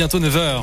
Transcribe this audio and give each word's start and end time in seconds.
bientôt 0.00 0.18
9h. 0.18 0.62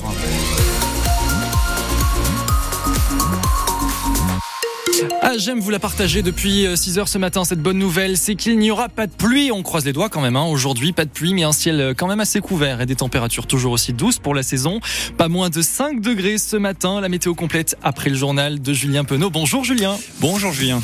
Ah, 5.22 5.34
j'aime 5.38 5.60
vous 5.60 5.70
la 5.70 5.78
partager 5.78 6.24
depuis 6.24 6.66
6 6.76 6.98
euh, 6.98 7.02
heures 7.02 7.08
ce 7.08 7.20
matin. 7.20 7.46
Cette 7.46 7.62
bonne 7.62 7.78
nouvelle, 7.78 8.18
c'est 8.18 8.34
qu'il 8.34 8.58
n'y 8.58 8.72
aura 8.72 8.90
pas 8.90 9.06
de 9.06 9.12
pluie. 9.12 9.52
On 9.52 9.62
croise 9.62 9.86
les 9.86 9.94
doigts 9.94 10.10
quand 10.10 10.22
même. 10.22 10.36
Hein. 10.36 10.46
Aujourd'hui, 10.46 10.92
pas 10.92 11.06
de 11.06 11.12
pluie, 11.12 11.36
mais 11.36 11.44
un 11.44 11.52
ciel 11.52 11.80
euh, 11.80 11.94
quand 11.96 12.08
même 12.08 12.20
assez 12.20 12.40
couvert 12.42 12.82
et 12.82 12.88
des 12.88 12.96
températures 12.96 13.46
toujours 13.46 13.74
aussi 13.74 13.94
douces 13.94 14.18
pour 14.18 14.34
la 14.34 14.42
saison. 14.42 14.80
Pas 15.18 15.28
moins 15.28 15.52
de 15.52 15.62
5 15.62 16.02
degrés 16.02 16.40
ce 16.40 16.58
matin. 16.58 17.00
La 17.00 17.08
météo 17.08 17.36
complète 17.36 17.78
après 17.84 18.10
le 18.10 18.16
journal 18.16 18.60
de 18.60 18.74
Julien 18.74 19.04
Penaud. 19.04 19.30
Bonjour 19.30 19.64
Julien. 19.64 19.98
Bonjour 20.20 20.52
Julien. 20.52 20.82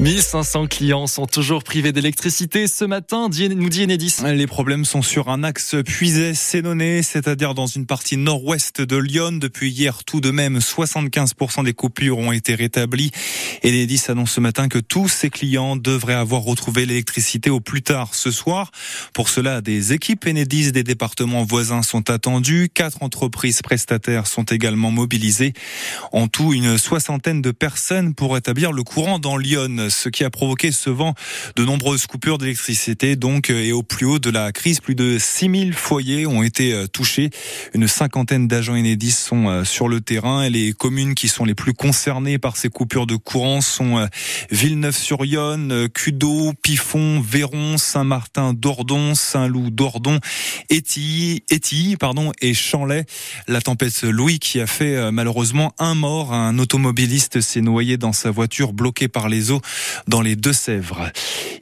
1500 0.00 0.66
clients 0.66 1.06
sont 1.06 1.26
toujours 1.26 1.64
privés 1.64 1.90
d'électricité 1.90 2.66
ce 2.66 2.84
matin, 2.84 3.28
nous 3.28 3.68
dit 3.68 3.84
Enedis. 3.84 4.16
Les 4.24 4.46
problèmes 4.46 4.84
sont 4.84 5.02
sur 5.02 5.28
un 5.30 5.42
axe 5.42 5.74
puisé-sénonné, 5.84 7.02
c'est-à-dire 7.02 7.54
dans 7.54 7.66
une 7.66 7.86
partie 7.86 8.16
nord-ouest 8.16 8.80
de 8.80 8.96
Lyon. 8.96 9.32
Depuis 9.32 9.70
hier, 9.70 10.04
tout 10.04 10.20
de 10.20 10.30
même, 10.30 10.58
75% 10.58 11.64
des 11.64 11.72
coupures 11.72 12.18
ont 12.18 12.32
été 12.32 12.54
rétablies. 12.54 13.10
Enedis 13.64 14.02
annonce 14.08 14.32
ce 14.32 14.40
matin 14.40 14.68
que 14.68 14.78
tous 14.78 15.08
ses 15.08 15.30
clients 15.30 15.76
devraient 15.76 16.14
avoir 16.14 16.42
retrouvé 16.42 16.84
l'électricité 16.84 17.50
au 17.50 17.60
plus 17.60 17.82
tard 17.82 18.14
ce 18.14 18.30
soir. 18.30 18.70
Pour 19.14 19.28
cela, 19.28 19.62
des 19.62 19.92
équipes 19.92 20.26
Enedis 20.26 20.72
des 20.72 20.84
départements 20.84 21.44
voisins 21.44 21.82
sont 21.82 22.10
attendues. 22.10 22.68
Quatre 22.72 23.02
entreprises 23.02 23.62
prestataires 23.62 24.26
sont 24.26 24.44
également 24.44 24.90
mobilisées. 24.90 25.54
En 26.12 26.28
tout, 26.28 26.52
une 26.52 26.78
soixantaine 26.78 27.42
de 27.42 27.50
personnes 27.50 28.14
pour 28.14 28.36
établir 28.36 28.72
le 28.72 28.82
courant 28.82 29.18
dans 29.18 29.36
Lyon 29.36 29.55
ce 29.88 30.08
qui 30.08 30.24
a 30.24 30.30
provoqué 30.30 30.72
ce 30.72 30.90
vent 30.90 31.14
de 31.56 31.64
nombreuses 31.64 32.06
coupures 32.06 32.38
d'électricité. 32.38 33.16
Donc, 33.16 33.50
et 33.50 33.72
au 33.72 33.82
plus 33.82 34.06
haut 34.06 34.18
de 34.18 34.30
la 34.30 34.52
crise, 34.52 34.80
plus 34.80 34.94
de 34.94 35.18
6000 35.18 35.72
foyers 35.72 36.26
ont 36.26 36.42
été 36.42 36.72
euh, 36.72 36.86
touchés. 36.86 37.30
Une 37.74 37.88
cinquantaine 37.88 38.48
d'agents 38.48 38.74
Enedis 38.74 39.12
sont 39.12 39.48
euh, 39.48 39.64
sur 39.64 39.88
le 39.88 40.00
terrain 40.00 40.42
et 40.42 40.50
les 40.50 40.72
communes 40.72 41.14
qui 41.14 41.28
sont 41.28 41.44
les 41.44 41.54
plus 41.54 41.74
concernées 41.74 42.38
par 42.38 42.56
ces 42.56 42.68
coupures 42.68 43.06
de 43.06 43.16
courant 43.16 43.60
sont 43.60 43.98
euh, 43.98 44.06
Villeneuve-sur-Yonne, 44.50 45.88
Cudeau, 45.88 46.52
Pifon, 46.62 47.20
Véron, 47.20 47.78
Saint-Martin, 47.78 48.52
Dordon, 48.52 49.14
Saint-Loup, 49.14 49.70
Dordon, 49.70 50.18
Étilly, 50.70 51.96
pardon, 51.96 52.32
et 52.40 52.54
Chanlay. 52.54 53.04
La 53.48 53.60
tempête 53.60 54.02
Louis 54.02 54.38
qui 54.38 54.60
a 54.60 54.66
fait 54.66 55.10
malheureusement 55.10 55.72
un 55.78 55.94
mort. 55.94 56.32
Un 56.32 56.58
automobiliste 56.58 57.40
s'est 57.40 57.60
noyé 57.60 57.96
dans 57.96 58.12
sa 58.12 58.30
voiture 58.30 58.72
bloquée 58.72 59.08
par 59.08 59.28
les 59.28 59.45
dans 60.06 60.20
les 60.20 60.36
Deux-Sèvres. 60.36 61.10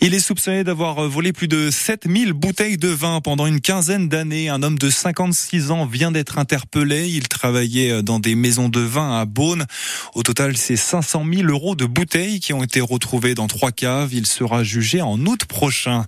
Il 0.01 0.15
est 0.15 0.21
soupçonné 0.21 0.65
d'avoir 0.65 1.09
volé 1.09 1.33
plus 1.33 1.49
de 1.49 1.71
7000 1.71 2.33
bouteilles 2.33 2.79
de 2.79 2.89
vin 2.89 3.21
pendant 3.21 3.47
une 3.47 3.61
quinzaine 3.61 4.09
d'années. 4.09 4.49
Un 4.49 4.63
homme 4.63 4.79
de 4.79 4.91
56 4.91 5.71
ans 5.71 5.87
vient 5.87 6.13
d'être 6.13 6.39
interpellé. 6.39 7.09
Il 7.09 7.29
travaillait 7.29 8.03
dans 8.03 8.21
des 8.21 8.35
maisons 8.35 8.69
de 8.69 8.81
vin 8.81 9.19
à 9.21 9.25
Beaune. 9.25 9.67
Au 10.15 10.23
total, 10.23 10.57
c'est 10.57 10.77
500 10.77 11.25
000 11.33 11.49
euros 11.49 11.75
de 11.75 11.87
bouteilles 11.87 12.41
qui 12.41 12.53
ont 12.53 12.63
été 12.63 12.81
retrouvées 12.81 13.35
dans 13.35 13.47
trois 13.47 13.73
caves. 13.73 14.13
Il 14.13 14.27
sera 14.27 14.65
jugé 14.65 15.03
en 15.03 15.19
août 15.27 15.45
prochain. 15.47 16.05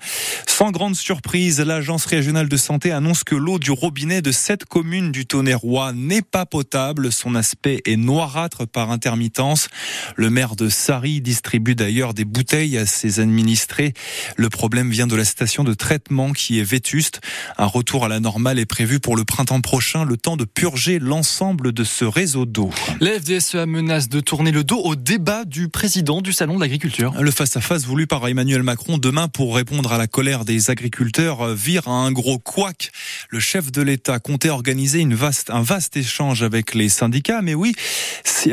Sans 0.46 0.70
grande 0.70 0.96
surprise, 0.96 1.60
l'agence 1.60 2.06
régionale 2.06 2.48
de 2.48 2.56
santé 2.56 2.92
annonce 2.92 3.24
que 3.24 3.34
l'eau 3.34 3.58
du 3.58 3.70
robinet 3.70 4.22
de 4.22 4.32
cette 4.32 4.64
commune 4.64 5.12
du 5.12 5.26
Tonnerrois 5.26 5.92
n'est 5.92 6.22
pas 6.22 6.46
potable. 6.46 7.12
Son 7.12 7.34
aspect 7.34 7.82
est 7.84 7.96
noirâtre 7.96 8.66
par 8.66 8.90
intermittence. 8.90 9.68
Le 10.16 10.30
maire 10.30 10.56
de 10.56 10.68
Sari 10.68 11.20
distribue 11.20 11.65
d'ailleurs 11.74 12.14
des 12.14 12.24
bouteilles 12.24 12.78
à 12.78 12.86
ses 12.86 13.20
administrés. 13.20 13.94
Le 14.36 14.48
problème 14.48 14.90
vient 14.90 15.06
de 15.06 15.16
la 15.16 15.24
station 15.24 15.64
de 15.64 15.74
traitement 15.74 16.32
qui 16.32 16.58
est 16.60 16.64
vétuste. 16.64 17.20
Un 17.58 17.66
retour 17.66 18.04
à 18.04 18.08
la 18.08 18.20
normale 18.20 18.58
est 18.58 18.66
prévu 18.66 19.00
pour 19.00 19.16
le 19.16 19.24
printemps 19.24 19.60
prochain, 19.60 20.04
le 20.04 20.16
temps 20.16 20.36
de 20.36 20.44
purger 20.44 20.98
l'ensemble 20.98 21.72
de 21.72 21.84
ce 21.84 22.04
réseau 22.04 22.46
d'eau. 22.46 22.70
La 23.00 23.18
FDSEA 23.18 23.66
menace 23.66 24.08
de 24.08 24.20
tourner 24.20 24.52
le 24.52 24.64
dos 24.64 24.80
au 24.80 24.94
débat 24.96 25.44
du 25.44 25.68
président 25.68 26.20
du 26.20 26.32
Salon 26.32 26.56
de 26.56 26.60
l'agriculture. 26.60 27.14
Le 27.20 27.30
face-à-face 27.30 27.84
voulu 27.84 28.06
par 28.06 28.26
Emmanuel 28.26 28.62
Macron 28.62 28.98
demain 28.98 29.28
pour 29.28 29.56
répondre 29.56 29.92
à 29.92 29.98
la 29.98 30.06
colère 30.06 30.44
des 30.44 30.70
agriculteurs 30.70 31.54
vire 31.54 31.88
à 31.88 31.92
un 31.92 32.12
gros 32.12 32.38
couac. 32.38 32.90
Le 33.30 33.40
chef 33.40 33.72
de 33.72 33.82
l'État 33.82 34.18
comptait 34.18 34.50
organiser 34.50 35.00
une 35.00 35.14
vaste, 35.14 35.50
un 35.50 35.62
vaste 35.62 35.96
échange 35.96 36.42
avec 36.42 36.74
les 36.74 36.88
syndicats, 36.88 37.42
mais 37.42 37.54
oui, 37.54 37.74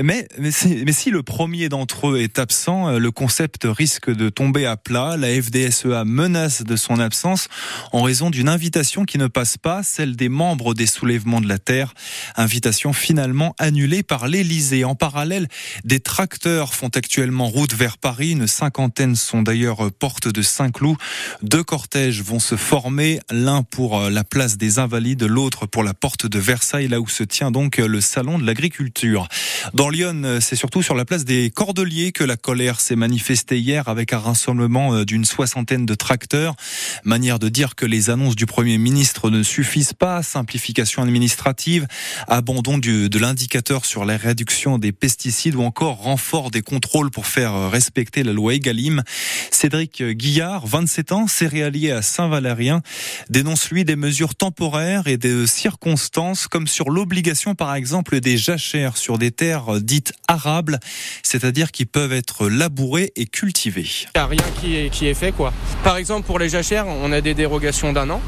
mais, 0.03 0.27
mais, 0.39 0.49
mais 0.85 0.91
si 0.91 1.09
le 1.09 1.23
premier 1.23 1.69
d'entre 1.69 2.09
eux 2.09 2.19
est 2.19 2.39
absent, 2.39 2.99
le 3.03 3.11
concept 3.11 3.67
risque 3.69 4.09
de 4.09 4.29
tomber 4.29 4.65
à 4.65 4.77
plat. 4.77 5.17
La 5.17 5.27
FDSEA 5.27 6.05
menace 6.05 6.63
de 6.63 6.75
son 6.77 6.99
absence 6.99 7.49
en 7.91 8.01
raison 8.01 8.29
d'une 8.29 8.47
invitation 8.47 9.03
qui 9.03 9.17
ne 9.17 9.27
passe 9.27 9.57
pas, 9.57 9.83
celle 9.83 10.15
des 10.15 10.29
membres 10.29 10.73
des 10.73 10.85
soulèvements 10.85 11.41
de 11.41 11.49
la 11.49 11.59
Terre. 11.59 11.93
Invitation 12.37 12.93
finalement 12.93 13.55
annulée 13.59 14.03
par 14.03 14.29
l'Élysée. 14.29 14.85
En 14.85 14.95
parallèle, 14.95 15.49
des 15.83 15.99
tracteurs 15.99 16.73
font 16.73 16.87
actuellement 16.95 17.47
route 17.47 17.73
vers 17.73 17.97
Paris. 17.97 18.31
Une 18.31 18.47
cinquantaine 18.47 19.17
sont 19.17 19.41
d'ailleurs 19.41 19.91
porte 19.91 20.29
de 20.29 20.41
Saint-Cloud. 20.41 20.95
Deux 21.41 21.63
cortèges 21.63 22.21
vont 22.21 22.39
se 22.39 22.55
former, 22.55 23.19
l'un 23.29 23.63
pour 23.63 23.99
la 24.09 24.23
place 24.23 24.57
des 24.57 24.79
Invalides, 24.79 25.23
l'autre 25.23 25.65
pour 25.65 25.83
la 25.83 25.93
porte 25.93 26.25
de 26.25 26.39
Versailles, 26.39 26.87
là 26.87 27.01
où 27.01 27.09
se 27.09 27.23
tient 27.23 27.51
donc 27.51 27.77
le 27.77 27.99
salon 27.99 28.39
de 28.39 28.45
l'agriculture. 28.45 29.27
Dans 29.73 29.89
Lyon, 29.89 30.39
c'est 30.39 30.55
surtout 30.55 30.81
sur 30.81 30.95
la 30.95 31.03
place 31.03 31.25
des 31.25 31.49
Cordeliers 31.49 32.13
que 32.13 32.23
la 32.23 32.37
colère 32.37 32.79
s'est 32.83 32.95
manifesté 32.95 33.57
hier 33.57 33.87
avec 33.87 34.13
un 34.13 34.19
rassemblement 34.19 34.93
euh, 34.93 35.05
d'une 35.05 35.25
soixantaine 35.25 35.85
de 35.85 35.95
tracteurs. 35.95 36.55
Manière 37.03 37.39
de 37.39 37.49
dire 37.49 37.75
que 37.75 37.85
les 37.85 38.09
annonces 38.09 38.35
du 38.35 38.45
Premier 38.45 38.77
ministre 38.77 39.29
ne 39.29 39.41
suffisent 39.41 39.93
pas. 39.93 40.21
Simplification 40.21 41.01
administrative, 41.01 41.87
abandon 42.27 42.77
de 42.77 43.17
l'indicateur 43.17 43.85
sur 43.85 44.05
la 44.05 44.17
réduction 44.17 44.77
des 44.77 44.91
pesticides 44.91 45.55
ou 45.55 45.61
encore 45.61 45.97
renfort 45.97 46.51
des 46.51 46.61
contrôles 46.61 47.09
pour 47.09 47.25
faire 47.25 47.69
respecter 47.71 48.23
la 48.23 48.33
loi 48.33 48.55
Egalim. 48.55 49.03
Cédric 49.51 50.03
Guillard, 50.03 50.67
27 50.67 51.11
ans, 51.13 51.27
céréalier 51.27 51.91
à 51.91 52.01
Saint-Valérien, 52.01 52.81
dénonce 53.29 53.69
lui 53.69 53.85
des 53.85 53.95
mesures 53.95 54.35
temporaires 54.35 55.07
et 55.07 55.17
des 55.17 55.47
circonstances 55.47 56.47
comme 56.47 56.67
sur 56.67 56.89
l'obligation 56.89 57.55
par 57.55 57.73
exemple 57.75 58.19
des 58.19 58.37
jachères 58.37 58.97
sur 58.97 59.17
des 59.17 59.31
terres 59.31 59.79
dites 59.79 60.13
arables, 60.27 60.79
c'est-à-dire 61.23 61.71
qui 61.71 61.85
peuvent 61.85 62.13
être 62.13 62.49
labourées 62.49 62.72
et 63.15 63.25
cultivé. 63.25 63.85
Il 64.15 64.19
n'y 64.19 64.21
a 64.21 64.27
rien 64.27 64.89
qui 64.91 65.07
est, 65.07 65.13
fait 65.13 65.31
quoi. 65.31 65.53
Par 65.83 65.97
exemple 65.97 66.25
pour 66.25 66.39
les 66.39 66.49
jachères, 66.49 66.85
on 66.87 67.11
a 67.11 67.21
des 67.21 67.33
dérogations 67.33 67.93
d'un 67.93 68.09
an. 68.09 68.21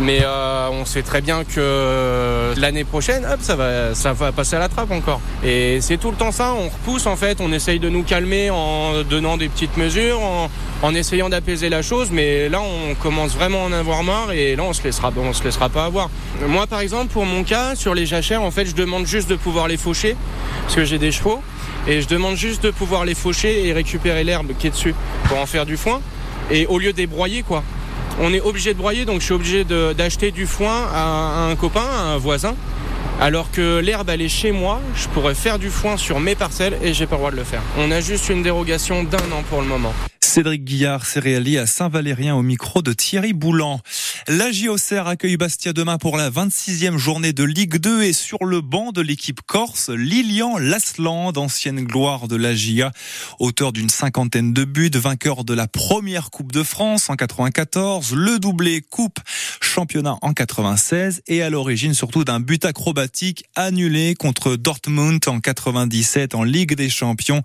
Mais 0.00 0.20
euh, 0.24 0.68
on 0.72 0.86
sait 0.86 1.02
très 1.02 1.20
bien 1.20 1.44
que 1.44 2.54
l'année 2.56 2.82
prochaine, 2.82 3.26
hop, 3.26 3.40
ça 3.40 3.56
va, 3.56 3.94
ça 3.94 4.14
va 4.14 4.32
passer 4.32 4.56
à 4.56 4.58
la 4.58 4.68
trappe 4.68 4.90
encore. 4.90 5.20
Et 5.44 5.80
c'est 5.82 5.98
tout 5.98 6.10
le 6.10 6.16
temps 6.16 6.32
ça. 6.32 6.54
On 6.54 6.70
repousse 6.70 7.06
en 7.06 7.14
fait. 7.14 7.40
On 7.40 7.52
essaye 7.52 7.78
de 7.78 7.90
nous 7.90 8.02
calmer 8.02 8.48
en 8.50 9.02
donnant 9.02 9.36
des 9.36 9.50
petites 9.50 9.76
mesures, 9.76 10.20
en, 10.82 10.94
essayant 10.94 11.28
d'apaiser 11.28 11.68
la 11.68 11.82
chose. 11.82 12.08
Mais 12.10 12.48
là, 12.48 12.60
on 12.62 12.94
commence 12.94 13.34
vraiment 13.34 13.64
à 13.64 13.68
en 13.68 13.72
avoir 13.72 14.02
marre 14.02 14.32
et 14.32 14.56
là, 14.56 14.64
on 14.64 14.72
se 14.72 14.80
on 15.18 15.32
se 15.32 15.44
laissera 15.44 15.68
pas 15.68 15.84
avoir. 15.84 16.08
Moi, 16.48 16.66
par 16.66 16.80
exemple, 16.80 17.12
pour 17.12 17.26
mon 17.26 17.44
cas, 17.44 17.74
sur 17.74 17.94
les 17.94 18.06
jachères, 18.06 18.42
en 18.42 18.50
fait, 18.50 18.64
je 18.64 18.74
demande 18.74 19.06
juste 19.06 19.28
de 19.28 19.36
pouvoir 19.36 19.68
les 19.68 19.76
faucher 19.76 20.16
parce 20.62 20.74
que 20.74 20.84
j'ai 20.84 20.98
des 20.98 21.12
chevaux 21.12 21.42
et 21.86 22.00
je 22.00 22.08
demande 22.08 22.36
juste 22.36 22.62
de 22.62 22.70
pouvoir 22.70 23.04
les 23.04 23.14
faucher 23.14 23.66
et 23.66 23.72
récupérer 23.72 24.24
l'herbe 24.24 24.52
qui 24.58 24.66
est 24.68 24.70
dessus 24.70 24.94
pour 25.24 25.38
en 25.38 25.46
faire 25.46 25.66
du 25.66 25.76
foin. 25.76 26.00
Et 26.50 26.66
au 26.66 26.78
lieu 26.78 26.92
de 26.92 27.06
broyer, 27.06 27.42
quoi. 27.42 27.62
On 28.20 28.32
est 28.32 28.40
obligé 28.40 28.74
de 28.74 28.78
broyer, 28.78 29.04
donc 29.04 29.20
je 29.20 29.24
suis 29.24 29.34
obligé 29.34 29.64
d'acheter 29.64 30.30
du 30.30 30.46
foin 30.46 30.86
à, 30.92 31.48
un 31.50 31.56
copain, 31.56 31.80
à 31.80 32.02
un 32.14 32.18
voisin. 32.18 32.54
Alors 33.20 33.50
que 33.50 33.78
l'herbe, 33.78 34.10
elle 34.10 34.22
est 34.22 34.28
chez 34.28 34.52
moi, 34.52 34.80
je 34.94 35.08
pourrais 35.08 35.34
faire 35.34 35.58
du 35.58 35.70
foin 35.70 35.96
sur 35.96 36.20
mes 36.20 36.34
parcelles 36.34 36.76
et 36.82 36.92
j'ai 36.92 37.06
pas 37.06 37.16
le 37.16 37.20
droit 37.20 37.30
de 37.30 37.36
le 37.36 37.44
faire. 37.44 37.62
On 37.78 37.90
a 37.90 38.00
juste 38.00 38.28
une 38.28 38.42
dérogation 38.42 39.04
d'un 39.04 39.18
an 39.18 39.42
pour 39.48 39.60
le 39.60 39.68
moment. 39.68 39.94
Cédric 40.32 40.64
Guillard, 40.64 41.04
céréalier 41.04 41.58
à 41.58 41.66
Saint-Valérien 41.66 42.34
au 42.34 42.40
micro 42.40 42.80
de 42.80 42.94
Thierry 42.94 43.34
Boulan. 43.34 43.80
La 44.28 44.50
JOCR 44.50 45.06
accueille 45.06 45.36
Bastia 45.36 45.74
demain 45.74 45.98
pour 45.98 46.16
la 46.16 46.30
26e 46.30 46.96
journée 46.96 47.34
de 47.34 47.44
Ligue 47.44 47.76
2 47.76 48.04
et 48.04 48.14
sur 48.14 48.46
le 48.46 48.62
banc 48.62 48.92
de 48.92 49.02
l'équipe 49.02 49.42
corse, 49.42 49.90
Lilian 49.90 50.56
Lasland, 50.56 51.36
ancienne 51.36 51.84
gloire 51.84 52.28
de 52.28 52.36
la 52.36 52.54
GIA, 52.54 52.92
auteur 53.40 53.74
d'une 53.74 53.90
cinquantaine 53.90 54.54
de 54.54 54.64
buts, 54.64 54.90
vainqueur 54.94 55.44
de 55.44 55.52
la 55.52 55.68
première 55.68 56.30
Coupe 56.30 56.50
de 56.50 56.62
France 56.62 57.10
en 57.10 57.16
94, 57.16 58.14
le 58.14 58.38
doublé 58.38 58.80
Coupe 58.80 59.18
championnat 59.60 60.16
en 60.22 60.32
96 60.32 61.22
et 61.26 61.42
à 61.42 61.50
l'origine 61.50 61.94
surtout 61.94 62.24
d'un 62.24 62.40
but 62.40 62.64
acrobatique 62.64 63.44
annulé 63.56 64.14
contre 64.14 64.56
Dortmund 64.56 65.20
en 65.26 65.40
97 65.40 66.34
en 66.34 66.42
Ligue 66.42 66.74
des 66.74 66.88
Champions. 66.88 67.42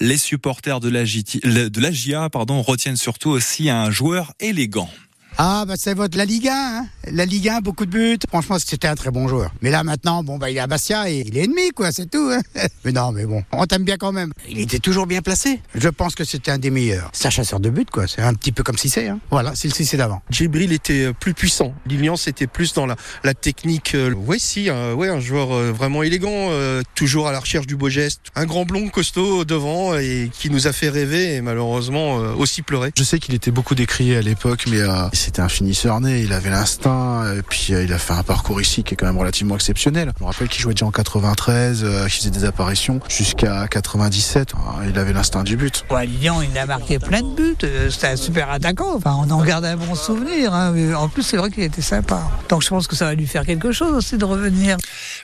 Les 0.00 0.18
supporters 0.18 0.80
de 0.80 0.88
la, 0.88 1.04
GIA 1.04 2.21
retiennent 2.62 2.96
surtout 2.96 3.30
aussi 3.30 3.70
un 3.70 3.90
joueur 3.90 4.32
élégant. 4.40 4.90
Ah, 5.38 5.64
bah 5.66 5.74
c'est 5.76 5.94
votre 5.94 6.16
la 6.16 6.24
Ligue 6.24 6.48
1, 6.48 6.52
hein 6.52 6.86
la 7.10 7.24
Ligue 7.24 7.48
1, 7.48 7.60
beaucoup 7.60 7.86
de 7.86 7.90
buts. 7.90 8.18
Franchement, 8.28 8.58
c'était 8.58 8.86
un 8.86 8.94
très 8.94 9.10
bon 9.10 9.28
joueur. 9.28 9.52
Mais 9.60 9.70
là, 9.70 9.82
maintenant, 9.82 10.22
bon, 10.22 10.38
bah, 10.38 10.50
il 10.50 10.56
est 10.56 10.60
à 10.60 10.66
Bastia 10.66 11.10
et 11.10 11.24
il 11.26 11.36
est 11.36 11.44
ennemi, 11.44 11.70
quoi, 11.74 11.90
c'est 11.90 12.08
tout. 12.08 12.30
Hein 12.32 12.40
mais 12.84 12.92
non, 12.92 13.12
mais 13.12 13.24
bon, 13.24 13.42
on 13.52 13.66
t'aime 13.66 13.84
bien 13.84 13.96
quand 13.96 14.12
même. 14.12 14.32
Il 14.48 14.60
était 14.60 14.78
toujours 14.78 15.06
bien 15.06 15.20
placé. 15.20 15.60
Je 15.74 15.88
pense 15.88 16.14
que 16.14 16.24
c'était 16.24 16.50
un 16.50 16.58
des 16.58 16.70
meilleurs. 16.70 17.10
C'est 17.12 17.26
un 17.26 17.30
chasseur 17.30 17.60
de 17.60 17.70
buts, 17.70 17.86
quoi. 17.90 18.06
C'est 18.06 18.22
un 18.22 18.34
petit 18.34 18.52
peu 18.52 18.62
comme 18.62 18.78
Cissé, 18.78 19.08
hein. 19.08 19.18
Voilà, 19.30 19.52
c'est 19.54 19.68
le 19.68 19.74
Cissé 19.74 19.96
d'avant. 19.96 20.22
Djibril 20.30 20.72
était 20.72 21.12
plus 21.12 21.34
puissant. 21.34 21.74
Lilian, 21.86 22.16
c'était 22.16 22.46
plus 22.46 22.72
dans 22.72 22.86
la, 22.86 22.96
la 23.24 23.34
technique. 23.34 23.96
Oui, 24.26 24.38
si, 24.38 24.70
euh, 24.70 24.94
ouais, 24.94 25.08
un 25.08 25.20
joueur 25.20 25.52
euh, 25.52 25.72
vraiment 25.72 26.02
élégant, 26.02 26.30
euh, 26.30 26.82
toujours 26.94 27.28
à 27.28 27.32
la 27.32 27.40
recherche 27.40 27.66
du 27.66 27.76
beau 27.76 27.88
geste. 27.88 28.20
Un 28.34 28.46
grand 28.46 28.64
blond 28.64 28.88
costaud 28.88 29.44
devant 29.44 29.96
et 29.96 30.30
qui 30.32 30.50
nous 30.50 30.66
a 30.66 30.72
fait 30.72 30.88
rêver 30.88 31.34
et 31.34 31.40
malheureusement 31.40 32.16
aussi 32.16 32.62
pleurer. 32.62 32.92
Je 32.96 33.02
sais 33.02 33.18
qu'il 33.18 33.34
était 33.34 33.50
beaucoup 33.50 33.74
décrié 33.74 34.16
à 34.16 34.22
l'époque, 34.22 34.64
mais 34.70 34.80
c'était 35.22 35.40
un 35.40 35.48
finisseur 35.48 36.00
né. 36.00 36.20
Il 36.20 36.32
avait 36.32 36.50
l'instinct 36.50 37.24
et 37.36 37.42
puis 37.42 37.68
il 37.70 37.92
a 37.92 37.98
fait 37.98 38.12
un 38.12 38.22
parcours 38.22 38.60
ici 38.60 38.82
qui 38.82 38.94
est 38.94 38.96
quand 38.96 39.06
même 39.06 39.18
relativement 39.18 39.54
exceptionnel. 39.54 40.12
Je 40.18 40.24
me 40.24 40.28
rappelle 40.28 40.48
qu'il 40.48 40.60
jouait 40.60 40.74
déjà 40.74 40.86
en 40.86 40.90
93, 40.90 41.80
qu'il 41.80 42.10
faisait 42.10 42.30
des 42.30 42.44
apparitions 42.44 43.00
jusqu'à 43.08 43.68
97. 43.68 44.52
Il 44.88 44.98
avait 44.98 45.12
l'instinct 45.12 45.44
du 45.44 45.56
but. 45.56 45.84
Ouais, 45.90 46.06
Lilian, 46.06 46.42
il 46.42 46.56
a 46.58 46.66
marqué 46.66 46.98
plein 46.98 47.22
de 47.22 47.34
buts. 47.34 47.56
C'était 47.90 48.08
un 48.08 48.16
super 48.16 48.50
attaquant. 48.50 48.96
Enfin, 48.96 49.16
on 49.18 49.30
en 49.30 49.42
garde 49.44 49.64
un 49.64 49.76
bon 49.76 49.94
souvenir. 49.94 50.52
Hein. 50.52 50.74
En 50.94 51.08
plus, 51.08 51.22
c'est 51.22 51.36
vrai 51.36 51.50
qu'il 51.50 51.62
était 51.62 51.82
sympa. 51.82 52.22
Donc 52.48 52.62
je 52.62 52.68
pense 52.68 52.86
que 52.86 52.96
ça 52.96 53.04
va 53.06 53.14
lui 53.14 53.26
faire 53.26 53.46
quelque 53.46 53.72
chose 53.72 53.92
aussi 53.94 54.18
de 54.18 54.24
revenir. 54.24 54.76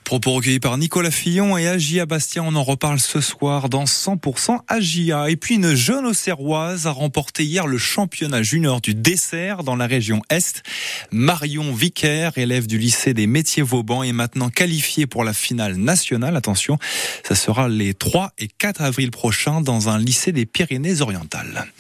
Propos 0.09 0.33
recueillis 0.33 0.59
par 0.59 0.79
Nicolas 0.79 1.11
Fillon 1.11 1.59
et 1.59 1.69
Agia 1.69 2.07
Bastien. 2.07 2.43
On 2.43 2.55
en 2.55 2.65
reparle 2.65 2.99
ce 2.99 3.21
soir 3.21 3.69
dans 3.69 3.85
100% 3.85 4.61
Agia. 4.67 5.29
Et 5.29 5.37
puis 5.37 5.57
une 5.57 5.75
jeune 5.75 6.07
Auxerroise 6.07 6.87
a 6.87 6.93
remporté 6.93 7.45
hier 7.45 7.67
le 7.67 7.77
championnat 7.77 8.43
junior 8.43 8.81
du 8.81 8.95
dessert 8.95 9.65
dans 9.65 9.77
la 9.77 9.87
région 9.87 10.23
Est. 10.31 10.63
Marion 11.11 11.75
Vicaire, 11.75 12.39
élève 12.39 12.67
du 12.67 12.79
lycée 12.79 13.13
des 13.13 13.27
métiers 13.27 13.63
Vauban, 13.63 14.03
est 14.03 14.13
maintenant 14.13 14.49
qualifiée 14.49 15.07
pour 15.07 15.25
la 15.25 15.35
finale 15.35 15.77
nationale. 15.77 16.39
Attention, 16.39 16.79
ça 17.23 17.35
sera 17.35 17.69
les 17.69 17.93
3 17.93 18.33
et 18.39 18.49
4 18.49 18.81
avril 18.81 19.11
prochains 19.11 19.61
dans 19.61 19.91
un 19.91 19.99
lycée 19.99 20.33
des 20.33 20.47
Pyrénées-Orientales. 20.47 21.71